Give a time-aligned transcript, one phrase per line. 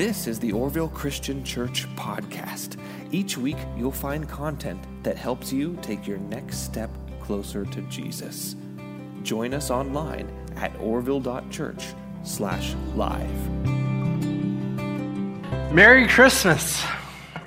[0.00, 2.80] This is the Orrville Christian Church podcast.
[3.12, 6.88] Each week, you'll find content that helps you take your next step
[7.20, 8.56] closer to Jesus.
[9.22, 10.26] Join us online
[10.56, 11.84] at orrville.church
[12.22, 13.50] slash live.
[15.70, 16.82] Merry Christmas.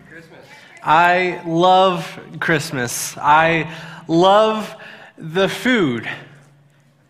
[0.08, 0.46] christmas
[0.84, 3.18] I love Christmas.
[3.18, 3.68] I
[4.08, 4.76] love
[5.18, 6.08] the food.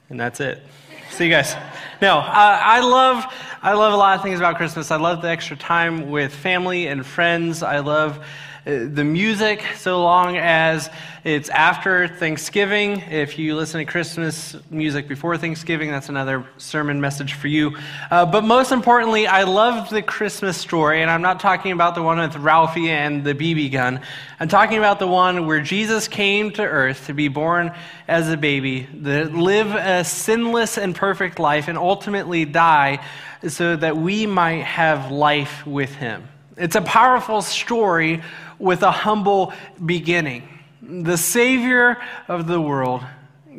[0.10, 0.64] And that's it.
[1.10, 1.54] See you guys.
[2.02, 3.25] No, I, I love
[3.66, 4.91] I love a lot of things about Christmas.
[4.91, 7.64] I love the extra time with family and friends.
[7.64, 8.19] I love
[8.66, 10.90] the music so long as
[11.26, 13.02] it's after Thanksgiving.
[13.02, 17.76] If you listen to Christmas music before Thanksgiving, that's another sermon message for you.
[18.10, 22.02] Uh, but most importantly, I love the Christmas story, and I'm not talking about the
[22.02, 24.00] one with Ralphie and the BB gun.
[24.39, 27.74] I'm talking about the one where Jesus came to earth to be born
[28.08, 33.03] as a baby, to live a sinless and perfect life, and ultimately die
[33.45, 36.30] so that we might have life with him.
[36.58, 38.22] It's a powerful story
[38.59, 40.47] with a humble beginning.
[40.81, 43.03] The Savior of the world,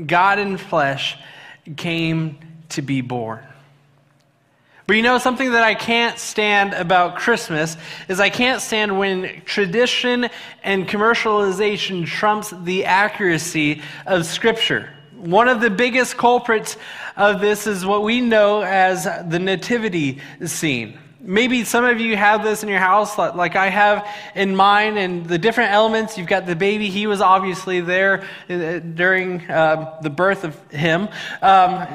[0.07, 1.17] God in flesh,
[1.77, 2.39] came
[2.71, 3.41] to be born.
[4.87, 9.43] But you know, something that I can't stand about Christmas is I can't stand when
[9.47, 10.29] tradition
[10.63, 14.91] and commercialization trumps the accuracy of Scripture.
[15.17, 16.77] One of the biggest culprits
[17.17, 20.99] of this is what we know as the nativity scene.
[21.27, 25.25] Maybe some of you have this in your house, like I have in mine, and
[25.27, 26.19] the different elements.
[26.19, 31.09] You've got the baby, he was obviously there uh, during uh, the birth of him.
[31.41, 31.87] Um,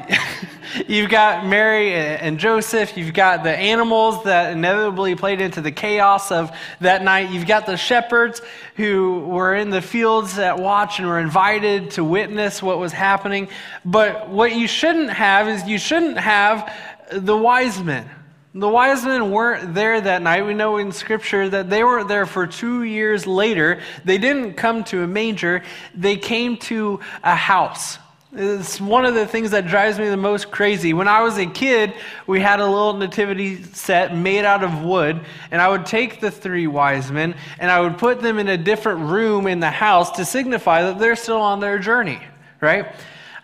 [0.88, 2.98] you've got Mary and Joseph.
[2.98, 7.30] You've got the animals that inevitably played into the chaos of that night.
[7.30, 8.42] You've got the shepherds
[8.78, 13.48] who were in the fields at watch and were invited to witness what was happening.
[13.86, 16.74] But what you shouldn't have is you shouldn't have
[17.12, 18.10] the wise men
[18.54, 20.46] the wise men weren't there that night.
[20.46, 23.82] We know in Scripture that they weren't there for two years later.
[24.06, 28.00] They didn't come to a manger, they came to a house.
[28.32, 30.94] It's one of the things that drives me the most crazy.
[30.94, 31.96] When I was a kid,
[32.28, 36.30] we had a little nativity set made out of wood, and I would take the
[36.30, 40.12] three wise men and I would put them in a different room in the house
[40.12, 42.22] to signify that they're still on their journey,
[42.62, 42.94] right?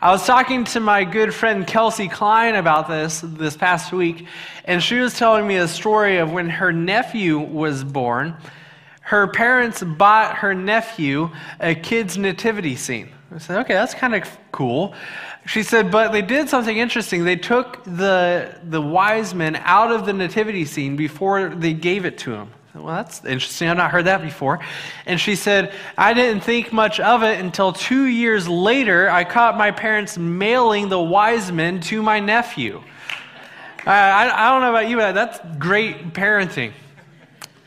[0.05, 4.27] I was talking to my good friend Kelsey Klein about this this past week,
[4.63, 8.37] and she was telling me a story of when her nephew was born.
[9.01, 13.09] Her parents bought her nephew a kid's nativity scene.
[13.33, 14.93] I said, okay, that's kind of cool.
[15.47, 17.23] She said, but they did something interesting.
[17.23, 22.19] They took the, the wise men out of the nativity scene before they gave it
[22.19, 22.51] to him.
[22.75, 23.69] Well, that's interesting.
[23.69, 24.59] I've not heard that before.
[25.05, 29.57] And she said, I didn't think much of it until two years later, I caught
[29.57, 32.83] my parents mailing the wise men to my nephew.
[33.87, 36.73] Uh, I, I don't know about you, but that's great parenting.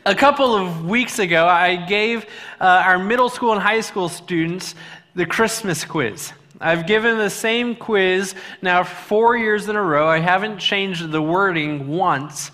[0.05, 2.25] A couple of weeks ago, I gave
[2.61, 4.75] uh, our middle school and high school students
[5.15, 6.33] the Christmas quiz.
[6.61, 10.07] I've given the same quiz now four years in a row.
[10.07, 12.51] I haven't changed the wording once.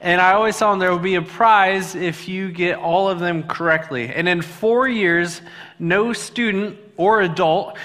[0.00, 3.20] And I always tell them there will be a prize if you get all of
[3.20, 4.08] them correctly.
[4.08, 5.42] And in four years,
[5.78, 7.76] no student or adult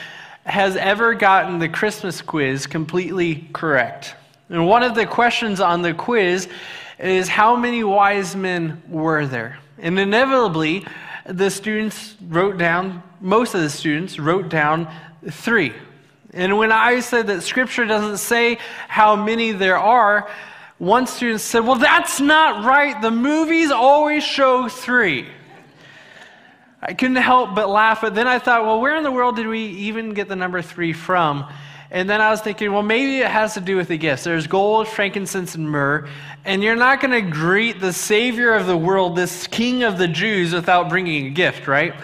[0.46, 4.16] has ever gotten the Christmas quiz completely correct.
[4.50, 6.48] And one of the questions on the quiz
[7.00, 9.60] is how many wise men were there?
[9.78, 10.86] And inevitably,
[11.26, 14.88] the students wrote down, most of the students wrote down
[15.30, 15.74] three.
[16.32, 20.30] And when I said that scripture doesn't say how many there are,
[20.78, 23.02] one student said, Well, that's not right.
[23.02, 25.28] The movies always show three.
[26.82, 29.48] I couldn't help but laugh, but then I thought, well, where in the world did
[29.48, 31.52] we even get the number three from?
[31.90, 34.24] And then I was thinking, well, maybe it has to do with the gifts.
[34.24, 36.08] There's gold, frankincense, and myrrh.
[36.44, 40.08] And you're not going to greet the Savior of the world, this King of the
[40.08, 41.96] Jews, without bringing a gift, right?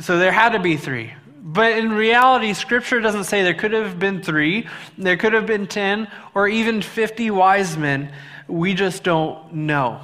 [0.00, 1.12] So there had to be three.
[1.40, 4.66] But in reality, Scripture doesn't say there could have been three,
[4.96, 8.12] there could have been 10, or even 50 wise men.
[8.48, 10.00] We just don't know.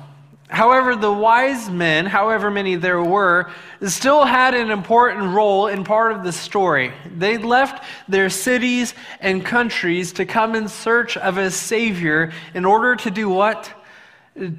[0.49, 3.51] However, the wise men, however many there were,
[3.83, 6.93] still had an important role in part of the story.
[7.17, 12.95] They left their cities and countries to come in search of a Savior in order
[12.95, 13.73] to do what?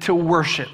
[0.00, 0.70] To worship.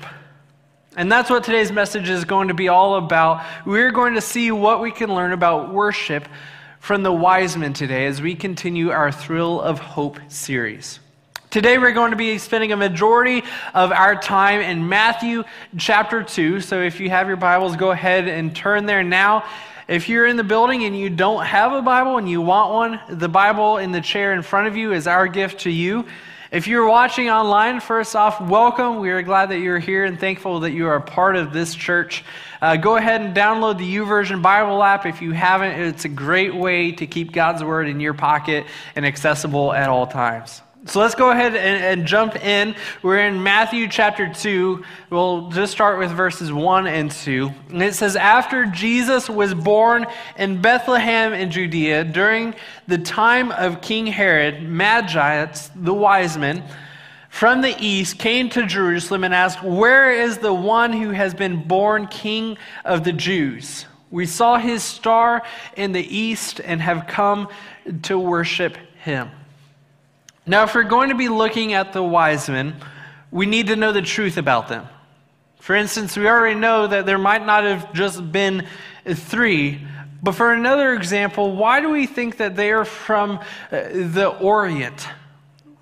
[0.95, 3.43] And that's what today's message is going to be all about.
[3.65, 6.29] We're going to see what we can learn about worship
[6.81, 11.01] from the wise men today as we continue our Thrill of Hope series.
[11.49, 13.43] Today we're going to be spending a majority
[13.73, 15.45] of our time in Matthew
[15.79, 16.61] chapter 2.
[16.61, 19.47] So if you have your Bibles, go ahead and turn there now.
[19.89, 23.19] If you're in the building and you don't have a Bible and you want one,
[23.19, 26.05] the Bible in the chair in front of you is our gift to you.
[26.53, 28.97] If you're watching online, first off, welcome.
[28.97, 31.75] We are glad that you're here and thankful that you are a part of this
[31.75, 32.25] church.
[32.61, 35.81] Uh, go ahead and download the YouVersion Bible app if you haven't.
[35.81, 40.07] It's a great way to keep God's Word in your pocket and accessible at all
[40.07, 40.61] times.
[40.85, 42.75] So let's go ahead and, and, jump in.
[43.03, 44.83] We're in Matthew chapter 2.
[45.11, 47.53] We'll just start with verses 1 and 2.
[47.69, 50.07] And it says, After Jesus was born
[50.37, 52.57] in Bethlehem in Judea, during
[52.89, 55.47] the time of King Herod, Magi,
[55.77, 56.65] the wise men,
[57.29, 61.63] from the east came to Jerusalem and asked, Where is the one who has been
[61.63, 63.87] born king of the Jews?
[64.11, 65.45] We saw his star
[65.77, 67.49] in the east and have come
[68.03, 69.31] to worship him.
[70.45, 72.75] Now, if we're going to be looking at the wise men,
[73.31, 74.89] we need to know the truth about them.
[75.61, 78.67] For instance, we already know that there might not have just been
[79.07, 79.87] three,
[80.21, 83.41] but for another example, why do we think that they are from uh,
[83.71, 85.07] the Orient?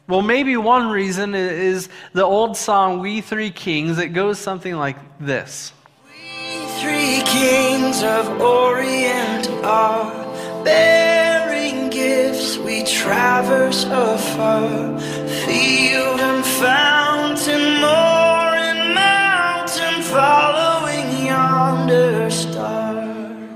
[0.07, 4.97] Well, maybe one reason is the old song, We Three Kings, that goes something like
[5.19, 5.73] this
[6.05, 10.21] We three kings of Orient are
[12.59, 23.49] we traverse afar, field and fountain, moor and mountain, following yonder star.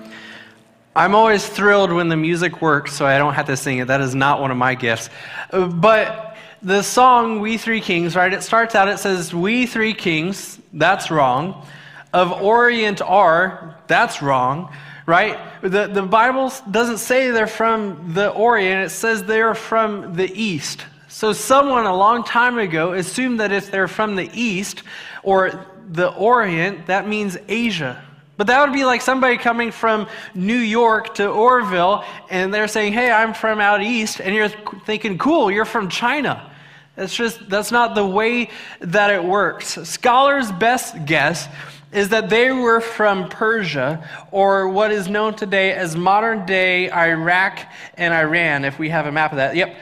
[0.96, 3.88] I'm always thrilled when the music works, so I don't have to sing it.
[3.88, 5.10] That is not one of my gifts.
[5.50, 8.32] But the song We Three Kings, right?
[8.32, 11.66] It starts out, it says, We Three Kings, that's wrong.
[12.12, 14.72] Of Orient are, that's wrong
[15.06, 15.38] right?
[15.62, 20.84] The, the Bible doesn't say they're from the Orient, it says they're from the East.
[21.08, 24.82] So, someone a long time ago assumed that if they're from the East
[25.22, 28.02] or the Orient, that means Asia.
[28.36, 32.92] But that would be like somebody coming from New York to Orrville and they're saying,
[32.92, 34.20] Hey, I'm from out east.
[34.20, 36.50] And you're thinking, Cool, you're from China.
[36.96, 39.78] That's just, that's not the way that it works.
[39.88, 41.48] Scholars' best guess
[41.94, 47.60] is that they were from Persia, or what is known today as modern day Iraq
[47.96, 49.54] and Iran, if we have a map of that.
[49.54, 49.76] Yep.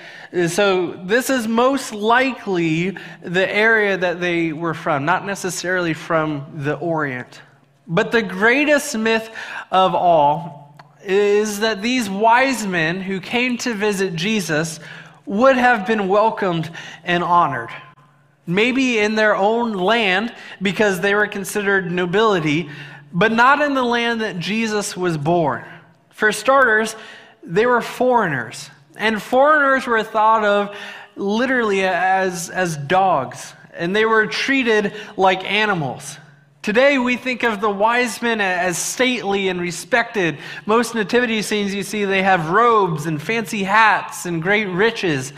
[0.49, 6.75] So, this is most likely the area that they were from, not necessarily from the
[6.75, 7.41] Orient.
[7.87, 9.31] But the greatest myth
[9.71, 14.81] of all is that these wise men who came to visit Jesus
[15.25, 16.71] would have been welcomed
[17.05, 17.71] and honored
[18.47, 22.69] maybe in their own land because they were considered nobility,
[23.13, 25.65] but not in the land that Jesus was born.
[26.11, 26.97] For starters,
[27.43, 30.77] they were foreigners, and foreigners were thought of
[31.17, 36.19] literally as, as dogs, and they were treated like animals.
[36.63, 40.39] Today, we think of the wise men as stately and respected.
[40.65, 45.33] Most nativity scenes you see, they have robes and fancy hats and great riches.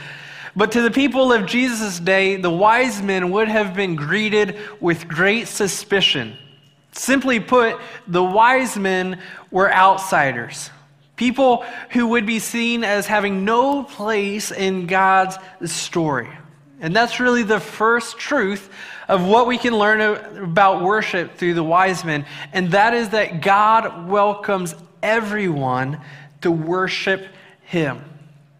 [0.56, 5.08] But to the people of Jesus' day, the wise men would have been greeted with
[5.08, 6.36] great suspicion.
[6.92, 9.20] Simply put, the wise men
[9.50, 10.70] were outsiders,
[11.16, 16.30] people who would be seen as having no place in God's story.
[16.80, 18.70] And that's really the first truth
[19.08, 23.42] of what we can learn about worship through the wise men, and that is that
[23.42, 26.00] God welcomes everyone
[26.42, 27.26] to worship
[27.62, 28.02] Him.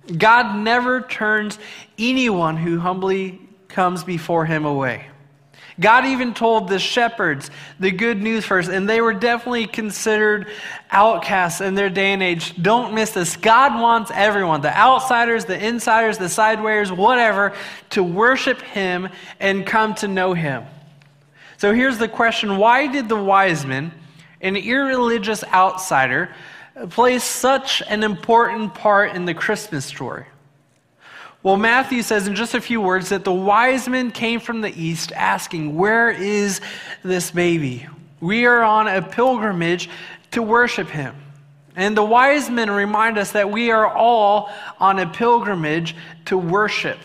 [0.07, 1.59] God never turns
[1.99, 5.07] anyone who humbly comes before him away.
[5.81, 7.51] God even told the shepherds
[7.81, 10.47] the good news first, and they were definitely considered
[10.91, 12.55] outcasts in their day and age.
[12.63, 13.37] Don't miss this.
[13.37, 17.55] God wants everyone, the outsiders, the insiders, the sidewayers, whatever,
[17.91, 19.09] to worship Him
[19.41, 20.65] and come to know Him.
[21.57, 23.91] So here's the question Why did the wise men,
[24.41, 26.33] an irreligious outsider,
[26.91, 30.27] plays such an important part in the Christmas story?
[31.43, 34.73] Well, Matthew says in just a few words that the wise men came from the
[34.81, 36.61] east asking, Where is
[37.03, 37.87] this baby?
[38.21, 39.91] We are on a pilgrimage
[40.31, 41.15] to worship him.
[41.77, 45.95] And the wise men remind us that we are all on a pilgrimage
[46.27, 46.99] to worship.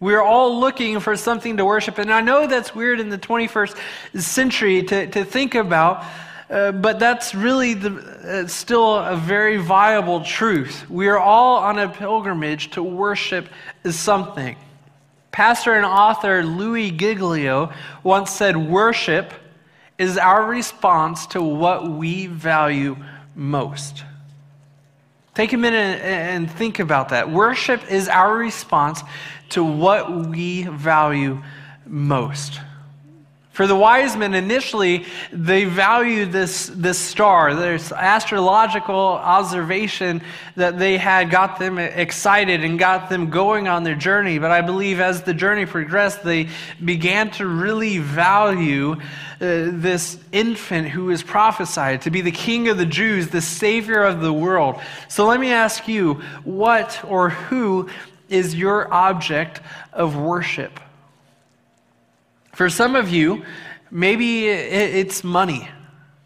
[0.00, 1.98] We're all looking for something to worship.
[1.98, 3.76] And I know that's weird in the 21st
[4.20, 6.04] century to, to think about,
[6.50, 10.88] uh, but that's really the, uh, still a very viable truth.
[10.88, 13.48] We are all on a pilgrimage to worship
[13.90, 14.56] something.
[15.30, 19.32] Pastor and author Louis Giglio once said, Worship
[19.98, 22.96] is our response to what we value
[23.34, 24.04] most.
[25.34, 27.30] Take a minute and think about that.
[27.30, 29.02] Worship is our response
[29.50, 31.42] to what we value
[31.86, 32.60] most.
[33.58, 37.56] For the wise men, initially, they valued this, this star.
[37.56, 40.22] This astrological observation
[40.54, 44.38] that they had got them excited and got them going on their journey.
[44.38, 46.50] But I believe as the journey progressed, they
[46.84, 48.98] began to really value uh,
[49.40, 54.20] this infant who is prophesied to be the king of the Jews, the savior of
[54.20, 54.80] the world.
[55.08, 57.88] So let me ask you, what or who
[58.28, 59.60] is your object
[59.92, 60.78] of worship?
[62.58, 63.44] For some of you,
[63.88, 65.68] maybe it's money.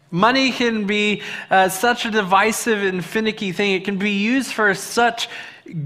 [0.09, 1.21] Money can be
[1.51, 3.73] uh, such a divisive and finicky thing.
[3.73, 5.29] It can be used for such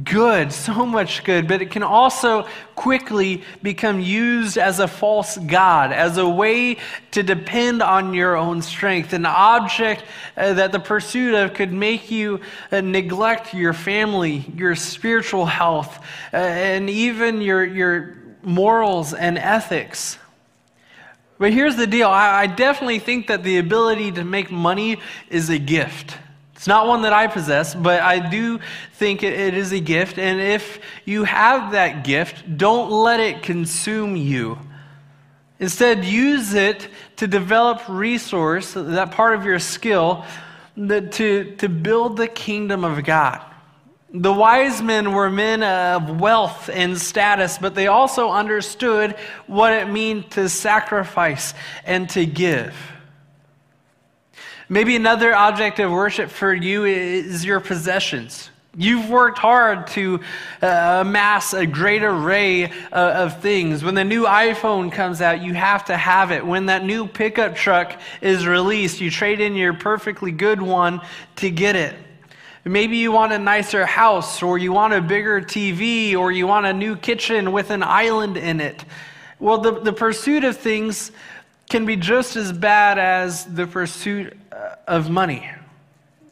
[0.05, 5.91] good, so much good, but it can also quickly become used as a false God,
[5.91, 6.77] as a way
[7.11, 10.05] to depend on your own strength, an object
[10.37, 12.39] uh, that the pursuit of could make you
[12.71, 16.01] uh, neglect your family, your spiritual health,
[16.33, 20.17] uh, and even your, your morals and ethics.
[21.39, 25.49] But here's the deal I, I definitely think that the ability to make money is
[25.49, 26.17] a gift.
[26.55, 28.59] It's not one that I possess, but I do
[28.93, 30.17] think it is a gift.
[30.17, 34.57] And if you have that gift, don't let it consume you.
[35.59, 40.25] Instead, use it to develop resource, that part of your skill,
[40.75, 43.43] that, to, to build the kingdom of God.
[44.13, 49.89] The wise men were men of wealth and status, but they also understood what it
[49.89, 51.53] meant to sacrifice
[51.85, 52.73] and to give.
[54.69, 58.49] Maybe another object of worship for you is your possessions.
[58.79, 60.19] You've worked hard to
[60.61, 63.83] uh, amass a great array uh, of things.
[63.83, 66.45] When the new iPhone comes out, you have to have it.
[66.45, 71.01] When that new pickup truck is released, you trade in your perfectly good one
[71.37, 71.95] to get it.
[72.67, 76.65] Maybe you want a nicer house, or you want a bigger TV, or you want
[76.65, 78.83] a new kitchen with an island in it.
[79.39, 81.11] Well, the, the pursuit of things
[81.69, 85.49] can be just as bad as the pursuit uh, of money.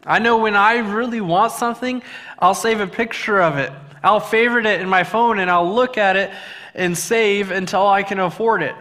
[0.05, 2.03] I know when I really want something,
[2.37, 3.71] I'll save a picture of it.
[4.03, 6.31] I'll favorite it in my phone and I'll look at it
[6.73, 8.75] and save until I can afford it.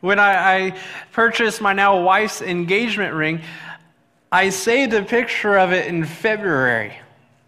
[0.00, 0.78] When I, I
[1.12, 3.40] purchased my now wife's engagement ring,
[4.34, 6.92] I saved a picture of it in February.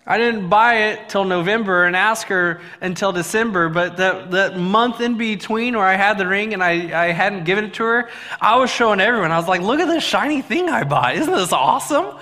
[0.06, 5.00] I didn't buy it till November and ask her until December, but that, that month
[5.00, 8.08] in between where I had the ring and I, I hadn't given it to her,
[8.40, 9.32] I was showing everyone.
[9.32, 11.16] I was like, look at this shiny thing I bought.
[11.16, 12.20] Isn't this awesome?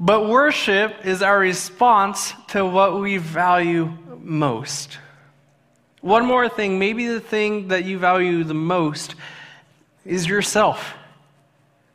[0.00, 4.98] But worship is our response to what we value most.
[6.00, 9.14] One more thing, maybe the thing that you value the most
[10.04, 10.94] is yourself.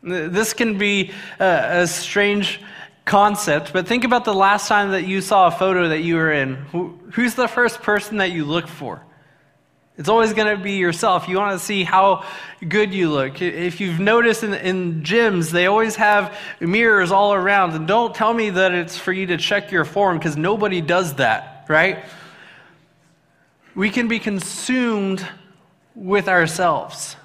[0.02, 2.62] This can be a, a, strange
[3.04, 6.32] concept, but think about the last time that you saw a photo that you were
[6.32, 6.56] in.
[6.72, 9.04] Who, who's the first person that you look for?
[9.98, 11.28] It's always going to be yourself.
[11.28, 12.24] You want to see how
[12.66, 13.42] good you look.
[13.42, 17.74] If you've noticed in, in gyms, they always have mirrors all around.
[17.74, 21.16] And don't tell me that it's for you to check your form because nobody does
[21.16, 22.06] that, right?
[23.76, 25.28] We can be consumed
[25.96, 27.18] with ourselves.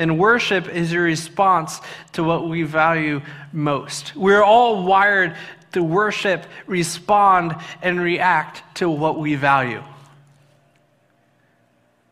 [0.00, 1.78] And worship is a response
[2.12, 3.20] to what we value
[3.52, 4.16] most.
[4.16, 5.36] We're all wired
[5.72, 9.84] to worship, respond, and react to what we value.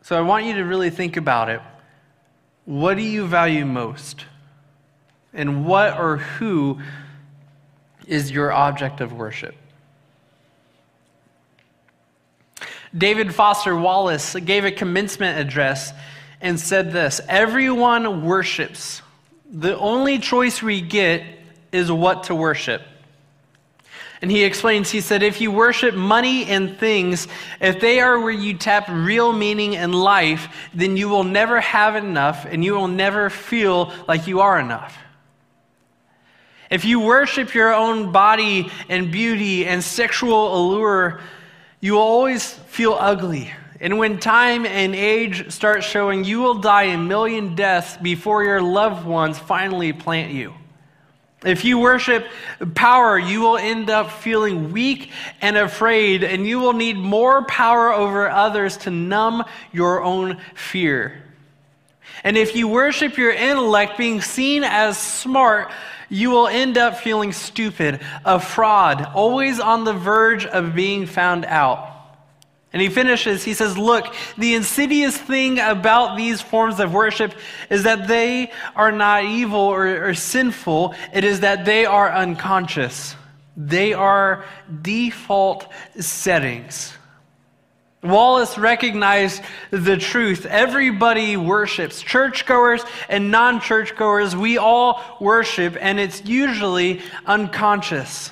[0.02, 1.62] So I want you to really think about it.
[2.66, 4.26] What do you value most?
[5.32, 6.82] And what or who
[8.06, 9.54] is your object of worship?
[12.94, 15.94] David Foster Wallace gave a commencement address
[16.40, 19.02] and said this Everyone worships.
[19.50, 21.22] The only choice we get
[21.72, 22.82] is what to worship.
[24.20, 27.28] And he explains, he said, if you worship money and things,
[27.60, 31.94] if they are where you tap real meaning in life, then you will never have
[31.94, 34.98] enough and you will never feel like you are enough.
[36.68, 41.20] If you worship your own body and beauty and sexual allure,
[41.80, 46.84] you will always feel ugly and when time and age start showing, you will die
[46.84, 50.54] a million deaths before your loved ones finally plant you.
[51.44, 52.26] If you worship
[52.74, 57.92] power, you will end up feeling weak and afraid, and you will need more power
[57.92, 61.22] over others to numb your own fear.
[62.24, 65.70] And if you worship your intellect, being seen as smart,
[66.08, 71.44] you will end up feeling stupid, a fraud, always on the verge of being found
[71.44, 71.97] out.
[72.72, 77.32] And he finishes, he says, Look, the insidious thing about these forms of worship
[77.70, 83.16] is that they are not evil or, or, sinful, it is that they are unconscious.
[83.56, 84.44] They are
[84.82, 85.66] default
[85.98, 86.92] settings.
[88.02, 90.46] Wallace recognized the truth.
[90.46, 92.00] Everybody worships.
[92.00, 98.30] Churchgoers and non churchgoers, we all worship, and it's usually unconscious.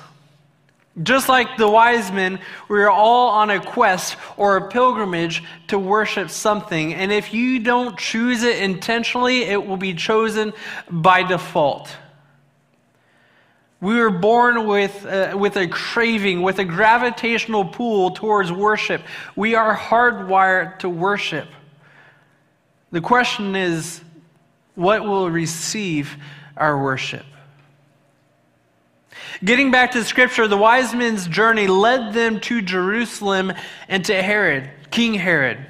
[1.03, 6.31] Just like the wise men, we're all on a quest or a pilgrimage to worship
[6.31, 6.93] something.
[6.93, 10.53] And if you don't choose it intentionally, it will be chosen
[10.89, 11.95] by default.
[13.79, 19.03] We were born with, uh, with a craving, with a gravitational pull towards worship.
[19.35, 21.47] We are hardwired to worship.
[22.91, 24.01] The question is
[24.73, 26.17] what will receive
[26.55, 27.25] our worship?
[29.43, 33.53] Getting back to the scripture, the wise men's journey led them to Jerusalem
[33.87, 35.65] and to Herod, King Herod.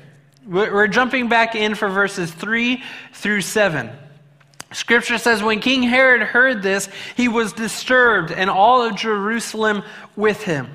[0.45, 2.81] We're jumping back in for verses 3
[3.13, 3.91] through 7.
[4.71, 9.83] Scripture says, when King Herod heard this, he was disturbed, and all of Jerusalem
[10.15, 10.69] with him.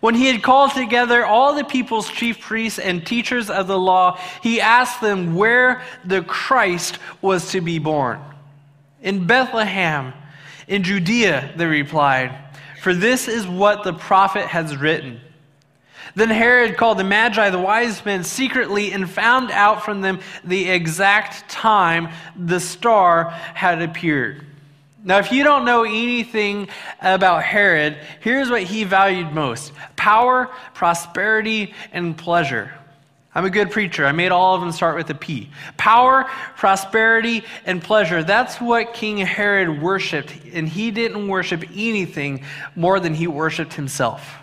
[0.00, 4.18] When he had called together all the people's chief priests and teachers of the law,
[4.42, 8.20] he asked them where the Christ was to be born.
[9.00, 10.12] In Bethlehem,
[10.66, 12.36] in Judea, they replied,
[12.80, 15.20] for this is what the prophet has written.
[16.14, 20.68] Then Herod called the Magi, the wise men, secretly and found out from them the
[20.68, 24.44] exact time the star had appeared.
[25.02, 26.68] Now, if you don't know anything
[27.00, 32.72] about Herod, here's what he valued most power, prosperity, and pleasure.
[33.34, 34.06] I'm a good preacher.
[34.06, 35.50] I made all of them start with a P.
[35.76, 36.24] Power,
[36.56, 38.22] prosperity, and pleasure.
[38.22, 42.44] That's what King Herod worshiped, and he didn't worship anything
[42.76, 44.36] more than he worshiped himself.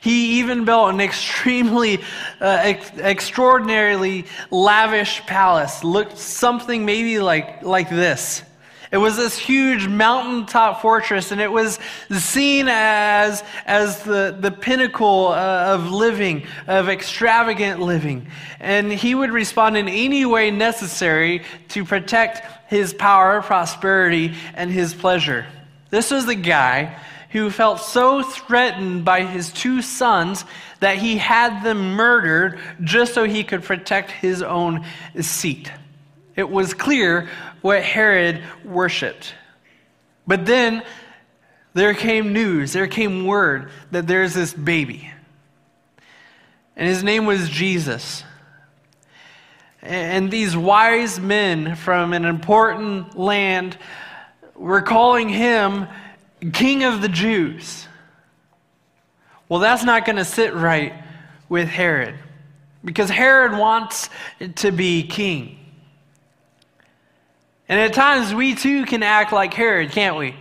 [0.00, 1.98] He even built an extremely,
[2.40, 5.84] uh, ex- extraordinarily lavish palace.
[5.84, 8.42] Looked something maybe like, like this.
[8.92, 11.78] It was this huge mountaintop fortress, and it was
[12.10, 18.26] seen as, as the, the pinnacle uh, of living, of extravagant living.
[18.60, 24.92] And he would respond in any way necessary to protect his power, prosperity, and his
[24.92, 25.46] pleasure.
[25.88, 26.98] This was the guy
[27.30, 30.44] who felt so threatened by his two sons
[30.80, 34.84] that he had them murdered just so he could protect his own
[35.18, 35.72] seat.
[36.36, 37.28] It was clear
[37.60, 39.34] what Herod worshiped.
[40.26, 40.82] But then
[41.74, 45.10] there came news, there came word that there's this baby.
[46.76, 48.24] And his name was Jesus.
[49.82, 53.76] And these wise men from an important land
[54.54, 55.88] were calling him
[56.52, 57.86] King of the Jews.
[59.48, 60.94] Well, that's not going to sit right
[61.48, 62.14] with Herod
[62.84, 64.08] because Herod wants
[64.56, 65.58] to be king.
[67.72, 70.34] And at times we too can act like Herod, can't we?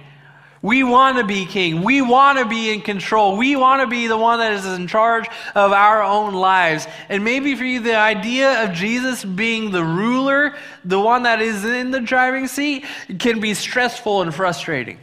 [0.61, 1.81] We want to be king.
[1.81, 3.37] We want to be in control.
[3.37, 6.87] We want to be the one that is in charge of our own lives.
[7.07, 11.63] And maybe for you, the idea of Jesus being the ruler, the one that is
[11.63, 12.83] in the driving seat,
[13.17, 14.97] can be stressful and frustrating.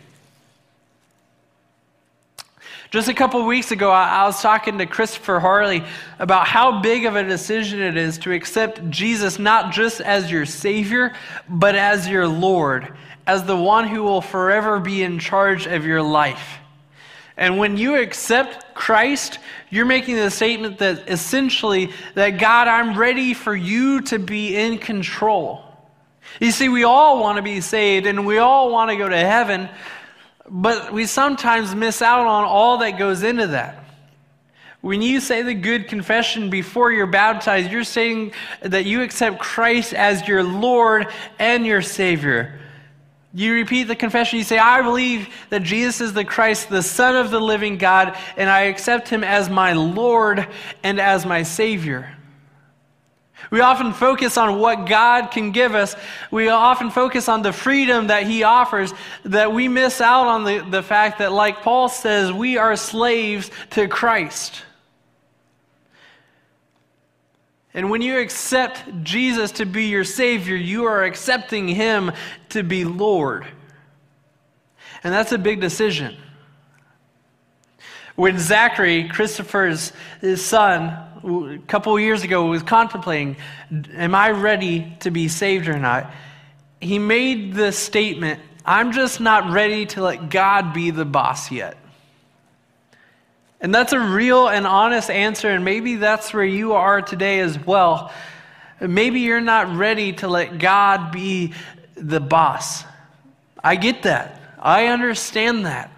[2.90, 5.84] Just a couple weeks ago, I, was talking to Christopher Harley
[6.18, 10.46] about how big of a decision it is to accept Jesus not just as your
[10.46, 11.14] Savior,
[11.50, 12.96] but as your Lord,
[13.26, 16.60] as the one who will forever be in charge of your life.
[17.36, 23.34] And when you accept Christ, you're making the statement that essentially, that God, I'm ready
[23.34, 25.62] for you to be in control.
[26.40, 29.16] You see, we all want to be saved and we all want to go to
[29.16, 29.68] heaven,
[30.50, 33.84] but we sometimes miss out on all that goes into that.
[34.80, 38.32] When you say the good confession before you're baptized, you're saying
[38.62, 41.08] that you accept Christ as your Lord
[41.38, 42.60] and your Savior.
[43.34, 47.16] You repeat the confession, you say, I believe that Jesus is the Christ, the Son
[47.16, 50.46] of the living God, and I accept him as my Lord
[50.82, 52.17] and as my Savior.
[53.50, 55.96] We often focus on what God can give us.
[56.30, 58.92] We often focus on the freedom that He offers,
[59.24, 63.50] that we miss out on the, the fact that, like Paul says, we are slaves
[63.70, 64.62] to Christ.
[67.72, 72.12] And when you accept Jesus to be your Savior, you are accepting Him
[72.50, 73.46] to be Lord.
[75.04, 76.16] And that's a big decision.
[78.16, 79.92] When Zachary, Christopher's
[80.34, 83.36] son, a couple years ago was contemplating,
[83.94, 86.10] am I ready to be saved or not?
[86.80, 91.76] He made the statement, I'm just not ready to let God be the boss yet.
[93.60, 97.58] And that's a real and honest answer, and maybe that's where you are today as
[97.58, 98.12] well.
[98.80, 101.54] Maybe you're not ready to let God be
[101.96, 102.84] the boss.
[103.62, 104.40] I get that.
[104.58, 105.90] I understand that.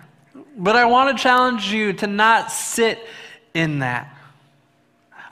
[0.57, 2.99] But I want to challenge you to not sit
[3.53, 4.17] in that.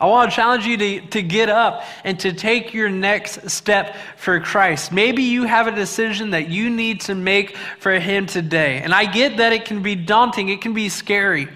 [0.00, 3.96] I want to challenge you to, to get up and to take your next step
[4.16, 4.92] for Christ.
[4.92, 8.80] Maybe you have a decision that you need to make for Him today.
[8.82, 11.48] And I get that it can be daunting, it can be scary.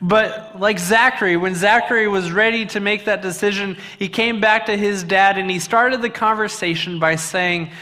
[0.00, 4.76] But like Zachary, when Zachary was ready to make that decision, he came back to
[4.76, 7.72] his dad and he started the conversation by saying,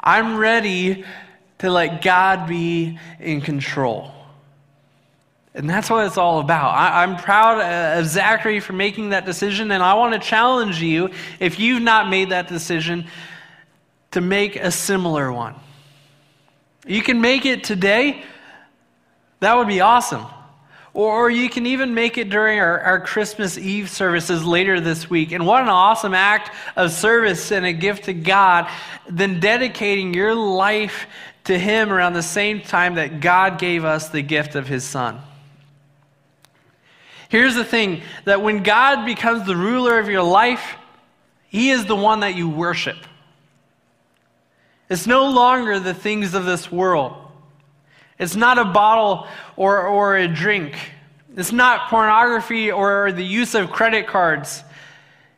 [0.00, 1.04] I'm ready
[1.58, 4.15] to let God be in control.
[5.56, 6.74] And that's what it's all about.
[6.74, 7.62] I, am proud
[7.98, 11.08] of Zachary for making that decision, and I want to challenge you,
[11.40, 13.06] if you've not made that decision,
[14.10, 15.54] to make a similar one.
[16.86, 18.22] You can make it today,
[19.40, 20.26] that would be awesome.
[20.92, 25.32] Or you can even make it during our, our Christmas Eve services later this week.
[25.32, 28.70] And what an awesome act of service and a gift to God
[29.08, 31.06] than dedicating your life
[31.44, 35.20] to Him around the same time that God gave us the gift of His Son.
[37.28, 40.76] Here's the thing that when God becomes the ruler of your life,
[41.48, 42.98] He is the one that you worship.
[44.88, 47.16] It's no longer the things of this world.
[48.18, 50.78] It's not a bottle or, or a drink.
[51.36, 54.62] It's not pornography or the use of credit cards.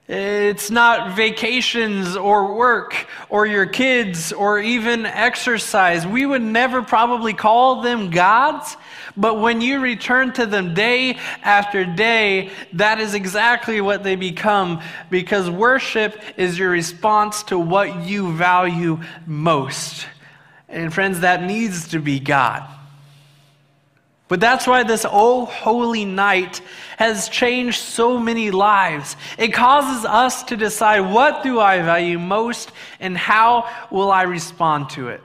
[0.08, 6.06] It's not vacations or work or your kids or even exercise.
[6.06, 8.78] We would never probably call them gods,
[9.18, 14.80] but when you return to them day after day, that is exactly what they become
[15.10, 20.06] because worship is your response to what you value most.
[20.70, 22.66] And friends, that needs to be God.
[24.28, 26.60] But that's why this Oh Holy Night
[26.98, 29.16] has changed so many lives.
[29.38, 34.90] It causes us to decide what do I value most and how will I respond
[34.90, 35.22] to it.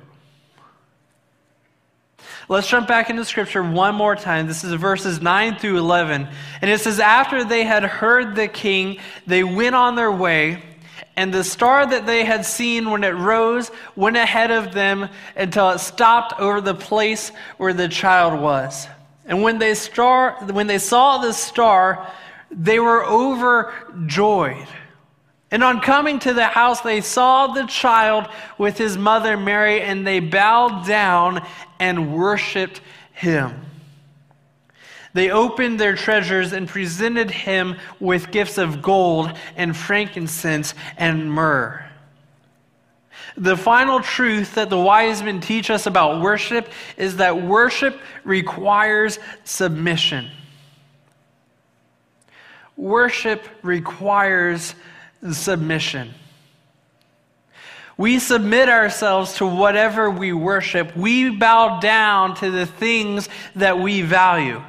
[2.50, 4.48] Let's jump back into scripture one more time.
[4.48, 6.28] This is verses 9 through 11.
[6.62, 10.62] And it says, After they had heard the king, they went on their way,
[11.16, 15.70] and the star that they had seen when it rose went ahead of them until
[15.70, 18.88] it stopped over the place where the child was.
[19.26, 22.12] And when they, star, when they saw the star,
[22.52, 24.68] they were overjoyed.
[25.52, 30.06] And on coming to the house, they saw the child with his mother Mary, and
[30.06, 31.46] they bowed down
[31.80, 32.82] and worshiped
[33.14, 33.54] him.
[35.14, 41.86] They opened their treasures and presented him with gifts of gold and frankincense and myrrh.
[43.38, 49.20] The final truth that the wise men teach us about worship is that worship requires
[49.44, 50.30] submission.
[52.76, 54.76] Worship requires
[55.32, 56.14] submission.
[57.98, 60.96] We submit ourselves to whatever we worship.
[60.98, 64.62] We bow down to the things that we value.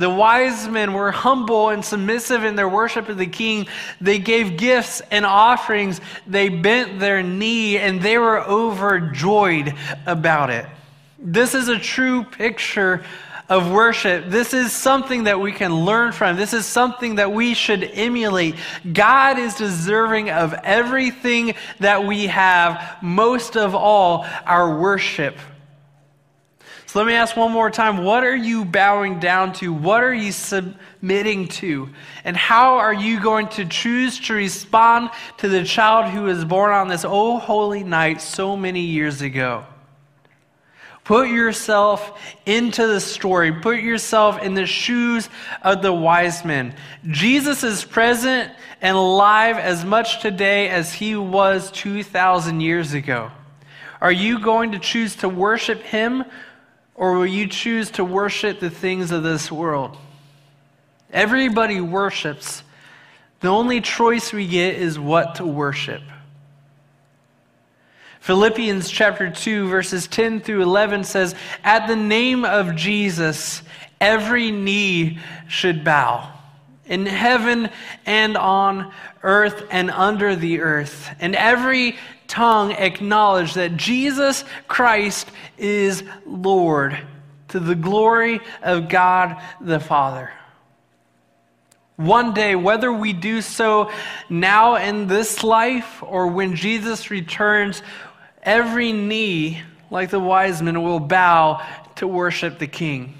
[0.00, 3.66] The wise men were humble and submissive in their worship of the king.
[4.00, 6.00] They gave gifts and offerings.
[6.26, 9.74] They bent their knee and they were overjoyed
[10.06, 10.64] about it.
[11.18, 13.04] This is a true picture
[13.50, 14.24] of worship.
[14.28, 16.36] This is something that we can learn from.
[16.36, 18.54] This is something that we should emulate.
[18.90, 25.36] God is deserving of everything that we have, most of all, our worship.
[26.90, 29.72] So let me ask one more time what are you bowing down to?
[29.72, 31.88] What are you submitting to?
[32.24, 36.72] And how are you going to choose to respond to the child who was born
[36.72, 39.64] on this oh holy night so many years ago?
[41.04, 43.52] Put yourself into the story.
[43.52, 45.28] Put yourself in the shoes
[45.62, 46.74] of the wise men.
[47.06, 48.50] Jesus is present
[48.82, 53.30] and alive as much today as he was 2,000 years ago.
[54.00, 56.24] Are you going to choose to worship him
[57.00, 59.96] or will you choose to worship the things of this world?
[61.10, 62.62] Everybody worships.
[63.40, 66.02] The only choice we get is what to worship.
[68.20, 71.34] Philippians chapter 2, verses 10 through 11 says,
[71.64, 73.62] At the name of Jesus,
[73.98, 76.30] every knee should bow,
[76.84, 77.70] in heaven
[78.04, 81.96] and on earth and under the earth, and every
[82.30, 86.96] tongue acknowledge that Jesus Christ is Lord
[87.48, 90.30] to the glory of God the Father.
[91.96, 93.90] One day, whether we do so
[94.30, 97.82] now in this life or when Jesus returns,
[98.42, 101.66] every knee, like the wise men, will bow
[101.96, 103.14] to worship the King.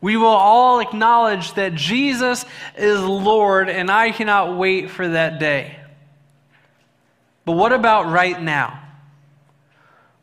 [0.00, 2.44] We will all acknowledge that Jesus
[2.76, 5.78] is Lord, and I cannot wait for that day.
[7.44, 8.80] But what about right now?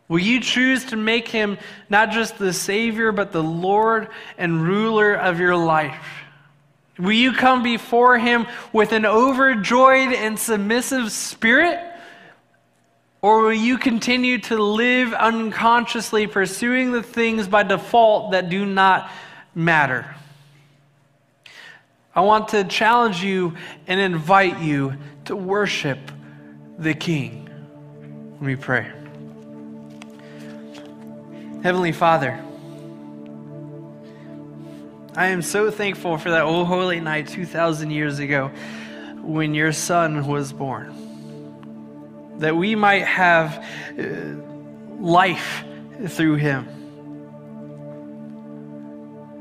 [0.07, 1.57] Will you choose to make him
[1.89, 6.05] not just the Savior, but the Lord and ruler of your life?
[6.99, 11.79] Will you come before him with an overjoyed and submissive spirit?
[13.21, 19.09] Or will you continue to live unconsciously pursuing the things by default that do not
[19.55, 20.13] matter?
[22.13, 23.55] I want to challenge you
[23.87, 25.99] and invite you to worship
[26.77, 27.49] the King.
[28.33, 28.91] Let me pray.
[31.63, 32.43] Heavenly Father,
[35.15, 38.49] I am so thankful for that old holy night 2,000 years ago
[39.21, 40.95] when your son was born.
[42.39, 43.63] That we might have
[43.99, 44.03] uh,
[44.99, 45.63] life
[46.07, 46.67] through him.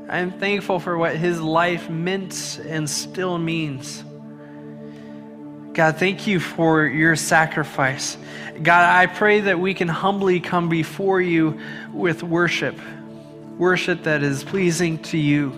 [0.09, 4.03] I am thankful for what his life meant and still means.
[5.73, 8.17] God, thank you for your sacrifice.
[8.61, 11.59] God, I pray that we can humbly come before you
[11.93, 12.77] with worship,
[13.57, 15.51] worship that is pleasing to you.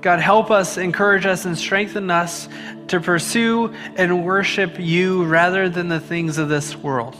[0.00, 2.48] God, help us, encourage us, and strengthen us
[2.88, 7.16] to pursue and worship you rather than the things of this world.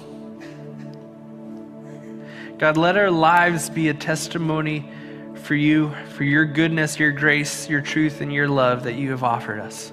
[2.58, 4.88] God, let our lives be a testimony
[5.34, 9.22] for you, for your goodness, your grace, your truth, and your love that you have
[9.22, 9.92] offered us.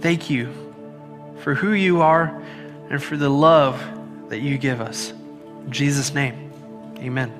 [0.00, 0.52] Thank you
[1.40, 2.42] for who you are
[2.90, 3.80] and for the love
[4.28, 5.10] that you give us.
[5.10, 6.52] In Jesus' name,
[6.98, 7.39] amen.